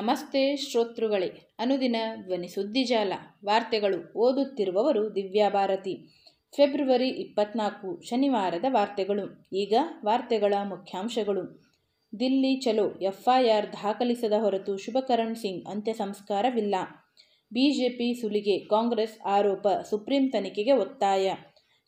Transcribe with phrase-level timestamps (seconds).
[0.00, 1.32] ನಮಸ್ತೆ ಶ್ರೋತೃಗಳೇ.
[1.58, 3.12] ಅನುದಿನ ಧ್ವನಿ ಸುದ್ದಿಜಾಲ.
[3.44, 6.06] ವಾರ್ತೆಗಳು ಓದುತ್ತಿರುವವರು ದಿವ್ಯಾ ಭಾರತಿ.
[6.56, 9.46] ಫೆಬ್ರವರಿ ಇಪ್ಪತ್ನಾಲ್ಕು ಶನಿವಾರದ ವಾರ್ತೆಗಳು.
[9.52, 9.74] ಈಗ
[10.04, 11.72] ವಾರ್ತೆಗಳ ಮುಖ್ಯಾಂಶಗಳು.
[12.20, 16.74] ದಿಲ್ಲಿ ಚಲೋ ಎಫ್ಐಆರ್ ದಾಖಲಿಸದ ಹೊರತು ಶುಭಕರಣ್ ಸಿಂಗ್ ಅಂತ್ಯ ಸಂಸ್ಕಾರವಿಲ್ಲ
[17.52, 21.34] ಬಿಜೆಪಿ ಸುಲಿಗೆ, ಕಾಂಗ್ರೆಸ್ ಆರೋಪ ಸುಪ್ರೀಂ ತನಿಖೆಗೆ ಒತ್ತಾಯ.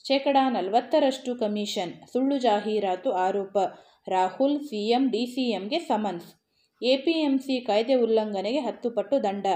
[0.08, 3.58] ಶೇಕಡಾ ನಲವತ್ತರಷ್ಟು ಕಮಿಷನ್ ಸುಳ್ಳು ಜಾಹೀರಾತು ಆರೋಪ.
[4.08, 6.41] ರಾಹುಲ್ ಸಿಎಂ ಡಿಸಿಎಂಗೆ ಸಮನ್ಸ್.
[6.82, 9.46] ಎಪಿಎಂಸಿ ಕಾಯ್ದೆ ಉಲ್ಲಂಘನೆಗೆ ಹತ್ತು ಪಟ್ಟು ದಂಡ.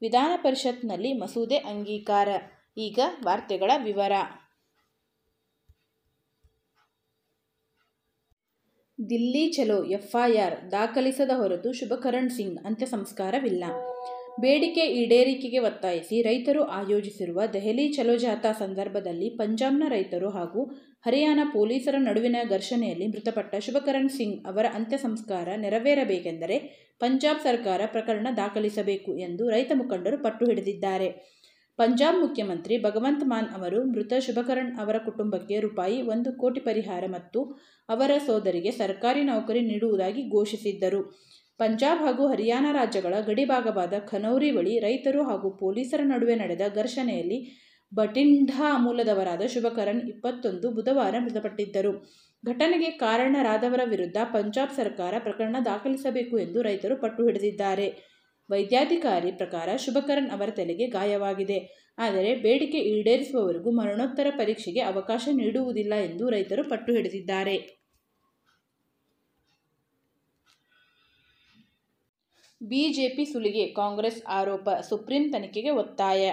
[0.00, 2.28] ವಿಧಾನ ಪರಿಷತ್ನಲ್ಲಿ ಮಸೂದೆ ಅಂಗೀಕಾರ.
[2.76, 4.12] ಈಗ ವಾರ್ತೆಗಳ ವಿವರ.
[9.08, 13.64] ದಿಲ್ಲಿ ಚಲೋ ಎಫ್ಐಆರ್ ದಾಖಲಿಸದ ಹೊರತು ಶುಭಕರಣ್ ಸಿಂಗ್ ಅಂತ್ಯ ಸಂಸ್ಕಾರವಿಲ್ಲ.
[14.38, 20.62] ಬೇಡಿಕೆ ಈಡೇರಿಕೆಗೆ ಒತ್ತಾಯಿಸಿ ರೈತರು ಆಯೋಜಿಸಿರುವ ದೆಹಲಿ ಚಲೋ ಜಾಥಾ ಸಂದರ್ಭದಲ್ಲಿ ಪಂಜಾಬ್ನ ರೈತರು ಹಾಗೂ
[21.06, 26.56] ಹರಿಯಾಣ ಪೊಲೀಸರ ನಡುವಿನ ಘರ್ಷಣೆಯಲ್ಲಿ ಮೃತಪಟ್ಟ ಶುಭಕರಣ್ ಸಿಂಗ್ ಅವರ ಅಂತ್ಯ ಸಂಸ್ಕಾರ ನೆರವೇರಬೇಕೆಂದರೆ
[27.00, 31.08] ಪಂಜಾಬ್ ಸರ್ಕಾರ ಪ್ರಕರಣ ದಾಖಲಿಸಬೇಕು ಎಂದು ರೈತ ಮುಖಂಡರು ಪಟ್ಟು ಹಿಡಿದಿದ್ದಾರೆ.
[31.78, 37.40] ಪಂಜಾಬ್ ಮುಖ್ಯಮಂತ್ರಿ ಭಗವಂತ್ ಮಾನ್ ಅವರು ಮೃತ ಶುಭಕರಣ್ ಅವರ ಕುಟುಂಬಕ್ಕೆ ರೂಪಾಯಿ ಒಂದು ಕೋಟಿ ಪರಿಹಾರ ಮತ್ತು
[37.88, 41.00] ಅವರ ಸೋದರಿಗೆ ಸರ್ಕಾರಿ ನೌಕರಿ ನೀಡುವುದಾಗಿ ಘೋಷಿಸಿದ್ದರು.
[41.60, 47.38] ಪಂಜಾಬ್ ಹಾಗೂ ಹರಿಯಾಣ ರಾಜ್ಯಗಳ ಗಡಿಭಾಗವಾದ ಖನೌರಿ ಬಳಿ ರೈತರು ಹಾಗೂ ಪೊಲೀಸರ ನಡುವೆ ನಡೆದ ಘರ್ಷಣೆಯಲ್ಲಿ
[47.92, 51.92] ಬಟಿಂಡಾ ಮೂಲದವರಾದ ಶುಭಕರಣ್ ಇಪ್ಪತ್ತೊಂದು ಬುಧವಾರ ಮೃತಪಟ್ಟಿದ್ದರು.
[52.44, 57.86] ಘಟನೆಗೆ ಕಾರಣರಾದವರ ವಿರುದ್ಧ ಪಂಜಾಬ್ ಸರ್ಕಾರ ಪ್ರಕರಣ ದಾಖಲಿಸಬೇಕು ಎಂದು ರೈತರು ಪಟ್ಟು ಹಿಡಿದಿದ್ದಾರೆ.
[58.50, 61.58] ವೈದ್ಯಾಧಿಕಾರಿ ಪ್ರಕಾರ ಶುಭಕರಣ್ ಅವರ ತಲೆಗೆ ಗಾಯವಾಗಿದೆ.
[61.98, 67.83] ಆದರೆ ಬೇಡಿಕೆ ಈಡೇರಿಸುವವರೆಗೂ ಮರಣೋತ್ತರ ಪರೀಕ್ಷೆಗೆ ಅವಕಾಶ ನೀಡುವುದಿಲ್ಲ ಎಂದು ರೈತರು ಪಟ್ಟು ಹಿಡಿದಿದ್ದಾರೆ.
[72.64, 76.32] ಬಿಜೆಪಿ ಸುಲಿಗೆ, ಕಾಂಗ್ರೆಸ್ ಆರೋಪ, ಸುಪ್ರೀಂ ತನಿಖೆಗೆ ಒತ್ತಾಯ.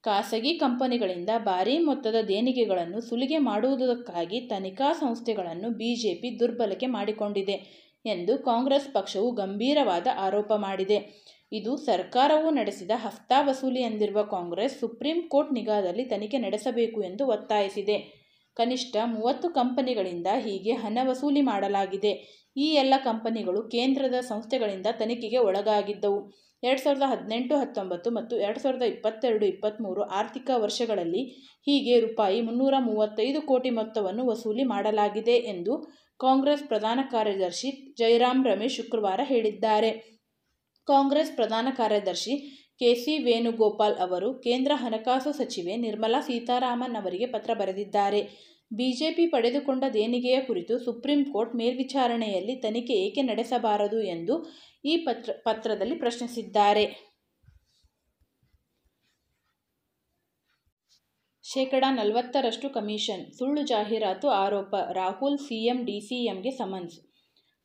[0.00, 9.30] ಖಾಸಗಿ ಕಂಪನಿಗಳಿಂದ ಭಾರೀ ಮೊತ್ತದ ದೇಣಿಗೆಗಳನ್ನು ಸುಲಿಗೆ ಮಾಡುವುದಕ್ಕಾಗಿ ತನಿಖಾ ಸಂಸ್ಥೆಗಳನ್ನು ಬಿಜೆಪಿ ದುರ್ಬಲಕೆ ಮಾಡಿಕೊಂಡಿದೆ ಎಂದು ಕಾಂಗ್ರೆಸ್ ಪಕ್ಷವು
[9.30, 11.26] ಗಂಭೀರವಾದ ಆರೋಪ ಮಾಡಿದೆ.
[11.52, 18.25] ಇದು ಸರ್ಕಾರವು ನಡೆಸಿದ ಹಫ್ತಾ ವಸೂಲಿ ಎಂದಿರುವ ಕಾಂಗ್ರೆಸ್ ಸುಪ್ರೀಂ ಕೋರ್ಟ್ ನಿಗಾದಲ್ಲಿ ತನಿಖೆ ನಡೆಸಬೇಕು ಎಂದು ಒತ್ತಾಯಿಸಿದೆ.
[18.56, 22.12] ಕನಿಷ್ಠ ಮೂವತ್ತು ಕಂಪನಿಗಳಿಂದ ಹೀಗೆ ಹಣ ವಸೂಲಿ ಮಾಡಲಾಗಿದೆ.
[22.56, 26.20] ಈ ಎಲ್ಲ ಕಂಪನಿಗಳು ಕೇಂದ್ರದ ಸಂಸ್ಥೆಗಳಿಂದ ತನಿಖೆಗೆ ಒಳಗಾಗಿದ್ದವು.
[26.62, 31.22] ಎರಡು ಸಾವಿರದ ಹದಿನೆಂಟು, ಹತ್ತೊಂಬತ್ತು ಮತ್ತು ಎರಡು ಸಾವಿರದ ಇಪ್ಪತ್ತೆರಡು ಇಪ್ಪತ್ತ್ಮೂರು ಆರ್ಥಿಕ ವರ್ಷಗಳಲ್ಲಿ
[31.66, 35.74] ಹೀಗೆ ರೂಪಾಯಿ ಮುನ್ನೂರ ಮೂವತ್ತೈದು ಕೋಟಿ ಮೊತ್ತವನ್ನು ವಸೂಲಿ ಮಾಡಲಾಗಿದೆ ಎಂದು
[36.20, 39.90] ಕಾಂಗ್ರೆಸ್ ಪ್ರಧಾನ ಕಾರ್ಯದರ್ಶಿ ಜೈರಾಮ್ ರಮೇಶ್ ಶುಕ್ರವಾರ ಹೇಳಿದ್ದಾರೆ.
[40.88, 42.34] ಕಾಂಗ್ರೆಸ್ ಪ್ರಧಾನ ಕಾರ್ಯದರ್ಶಿ
[42.80, 48.20] ಕೆಸಿ ವೇಣುಗೋಪಾಲ್ ಅವರು ಕೇಂದ್ರ ಹಣಕಾಸು ಸಚಿವೆ ನಿರ್ಮಲಾ ಸೀತಾರಾಮನ್ ಅವರಿಗೆ ಪತ್ರ ಬರೆದಿದ್ದಾರೆ.
[48.72, 54.36] ಬಿಜೆಪಿ ಪಡೆದುಕೊಂಡ ದೇಣಿಗೆಯ ಕುರಿತು ಸುಪ್ರೀಂ ಕೋರ್ಟ್ ಮೇಲ್ವಿಚಾರಣೆಯಲ್ಲಿ ತನಿಖೆ ಏಕೆ ನಡೆಸಬಾರದು ಎಂದು
[54.84, 56.84] ಈ ಪತ್ರ, ಪತ್ರದಲ್ಲಿ ಪ್ರಶ್ನಿಸಿದ್ದಾರೆ.
[61.44, 66.96] ಶೇಕಡ ನಲವತ್ತರಷ್ಟು ಕಮಿಷನ್, ಸುಳ್ಳು ಜಾಹೀರಾತು ಆರೋಪ, ರಾಹುಲ್ ಸಿಎಂ ಡಿಸಿಎಂಗೆ ಸಮನ್ಸ್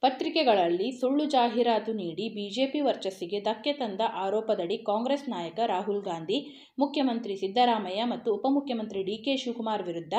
[0.04, 6.38] ಪತ್ರಿಕೆಗಳಲ್ಲಿ ಸುಳ್ಳು ಜಾಹೀರಾತು ನೀಡಿ ಬಿಜೆಪಿ ವರ್ಚಸ್ಸಿಗೆ ಧಕ್ಕೆ ತಂದ ಆರೋಪದಡಿ ಕಾಂಗ್ರೆಸ್ ನಾಯಕ ರಾಹುಲ್ ಗಾಂಧಿ,
[6.78, 10.16] ಮುಖ್ಯಮಂತ್ರಿ ಸಿದ್ದರಾಮಯ್ಯ ಮತ್ತು ಉಪಮುಖ್ಯಮಂತ್ರಿ ಡಿಕೆ ಶಿವಕುಮಾರ್ ವಿರುದ್ಧ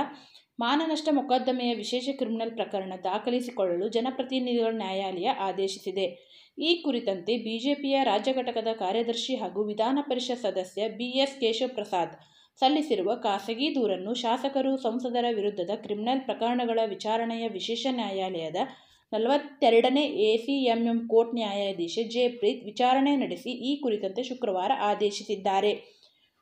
[0.58, 6.06] ಮಾನನಷ್ಟ ಮೊಕದ್ದಮೆಯ ವಿಶೇಷ ಕ್ರಿಮಿನಲ್ ಪ್ರಕರಣ ದಾಖಲಿಸಿಕೊಳ್ಳಲು ಜನಪ್ರತಿನಿಧಿಗಳ ನ್ಯಾಯಾಲಯ ಆದೇಶಿಸಿದೆ.
[6.58, 12.14] ಈ ಕುರಿತಂತೆ ಬಿಜೆಪಿಯ ರಾಜ್ಯ ಘಟಕದ ಕಾರ್ಯದರ್ಶಿ ಹಾಗೂ ವಿಧಾನ ಪರಿಷತ್ ಸದಸ್ಯ ಬಿಎಸ್ ಕೇಶವ್ ಪ್ರಸಾದ್
[12.60, 18.58] ಸಲ್ಲಿಸಿರುವ ಖಾಸಗಿ ದೂರನ್ನು ಶಾಸಕರು ಸಂಸದರ ವಿರುದ್ಧದ ಕ್ರಿಮಿನಲ್ ಪ್ರಕರಣಗಳ ವಿಚಾರಣೆಯ ವಿಶೇಷ ನ್ಯಾಯಾಲಯದ
[19.12, 25.72] ನಲವತ್ತೆರಡನೇ ಎಸಿಎಂಎಂ ಕೋರ್ಟ್ ನ್ಯಾಯಾಧೀಶ ಜಯಪ್ರೀತ್ ವಿಚಾರಣೆ ನಡೆಸಿ ಈ ಕುರಿತಂತೆ ಶುಕ್ರವಾರ ಆದೇಶಿಸಿದ್ದಾರೆ.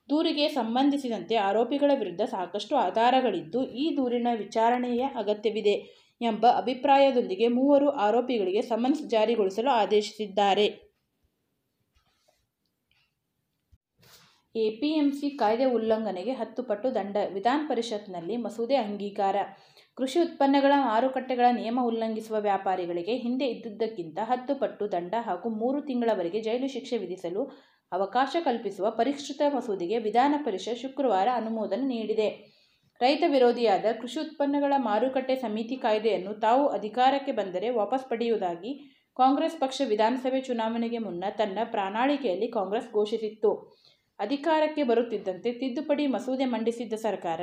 [0.09, 5.75] ದೂರಿಗೆ ಸಂಬಂಧಿಸಿದಂತೆ ಆರೋಪಿಗಳ ವಿರುದ್ಧ ಸಾಕಷ್ಟು ಆಧಾರಗಳಿದ್ದು ಈ ದೂರಿನ ವಿಚಾರಣೆಯ ಅಗತ್ಯವಿದೆ
[6.21, 10.90] ಎಂಬ ಅಭಿಪ್ರಾಯದೊಂದಿಗೆ ಮೂವರು ಆರೋಪಿಗಳಿಗೆ ಸಮನ್ಸ್ ಜಾರಿಗೊಳಿಸಲು ಆದೇಶಿಸಿದ್ದಾರೆ.
[14.55, 19.37] ಎಪಿಎಂಸಿ ಕಾಯ್ದೆ ಉಲ್ಲಂಘನೆಗೆ ಹತ್ತು ಪಟ್ಟು ದಂಡ, ವಿಧಾನ ಪರಿಷತ್ನಲ್ಲಿ ಮಸೂದೆ ಅಂಗೀಕಾರ.
[19.97, 26.69] ಕೃಷಿ ಉತ್ಪನ್ನಗಳ ಮಾರುಕಟ್ಟೆಗಳ ನಿಯಮ ಉಲ್ಲಂಘಿಸುವ ವ್ಯಾಪಾರಿಗಳಿಗೆ ಹಿಂದೆ ಇದ್ದುದಕ್ಕಿಂತ ಹತ್ತು ಪಟ್ಟು ದಂಡ ಹಾಗೂ ಮೂರು ತಿಂಗಳವರೆಗೆ ಜೈಲು
[26.69, 27.45] ಶಿಕ್ಷೆ ವಿಧಿಸಲು
[27.93, 32.29] ಅವಕಾಶ ಕಲ್ಪಿಸುವ ಪರಿಷ್ಕೃತ ಮಸೂದೆಗೆ ವಿಧಾನ ಪರಿಷತ್ ಶುಕ್ರವಾರ ಅನುಮೋದನೆ ನೀಡಿದೆ.
[33.01, 38.73] ರೈತ ವಿರೋಧಿಯಾದ ಕೃಷಿ ಉತ್ಪನ್ನಗಳ ಮಾರುಕಟ್ಟೆ ಸಮಿತಿ ಕಾಯ್ದೆಯನ್ನು ತಾವು ಅಧಿಕಾರಕ್ಕೆ ಬಂದರೆ ವಾಪಸ್ ಪಡೆಯುವುದಾಗಿ
[39.17, 43.51] ಕಾಂಗ್ರೆಸ್ ಪಕ್ಷ ವಿಧಾನಸಭೆ ಚುನಾವಣೆಗೆ ಮುನ್ನ ತನ್ನ ಪ್ರಣಾಳಿಕೆಯಲ್ಲಿ ಕಾಂಗ್ರೆಸ್ ಘೋಷಿಸಿತ್ತು.
[44.21, 47.41] ಅಧಿಕಾರಕ್ಕೆ ಬರುತ್ತಿದ್ದಂತೆ ತಿದ್ದುಪಡಿ ಮಸೂದೆ ಮಂಡಿಸಿದ್ದ ಸರ್ಕಾರ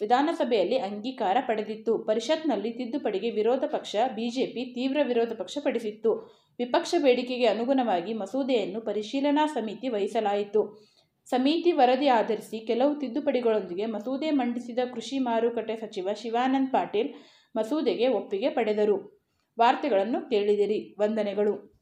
[0.00, 1.98] ವಿಧಾನಸಭೆಯಲ್ಲಿ ಅಂಗೀಕಾರ ಪಡೆದಿತ್ತು.
[1.98, 6.12] ಪರಿಷತ್ನಲ್ಲಿ ತಿದ್ದುಪಡಿಗೆ ವಿರೋಧ ಪಕ್ಷ, ಬಿಜೆಪಿ ತೀವ್ರ ವಿರೋಧ ಪಕ್ಷ ಪಡಿಸಿತ್ತು.
[6.58, 10.88] ವಿಪಕ್ಷ ಬೇಡಿಕೆಗೆ ಅನುಗುಣವಾಗಿ ಮಸೂದೆಯನ್ನು ಪರಿಶೀಲನಾ ಸಮಿತಿ ವಹಿಸಲಾಯಿತು.
[11.26, 17.14] ಸಮಿತಿ ವರದಿ ಆಧರಿಸಿ ಕೆಲವು ತಿದ್ದುಪಡಿಗಳೊಂದಿಗೆ ಮಸೂದೆ ಮಂಡಿಸಿದ ಕೃಷಿ ಮಾರುಕಟ್ಟೆ ಸಚಿವ ಶಿವಾನಂದ್ ಪಾಟೀಲ್
[17.56, 19.18] ಮಸೂದೆಗೆ ಒಪ್ಪಿಗೆ ಪಡೆದರು.
[19.58, 20.96] ವಾರ್ತೆಗಳನ್ನು ಕೇಳಿದಿರಿ.
[21.00, 21.77] ವಂದನೆಗಳು.